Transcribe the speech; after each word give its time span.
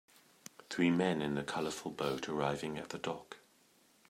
Three 0.71 0.89
men 0.89 1.21
in 1.21 1.37
a 1.37 1.43
colorful 1.43 1.91
boat 1.91 2.27
arriving 2.27 2.79
at 2.79 2.89
the 2.89 2.97
dock. 2.97 3.37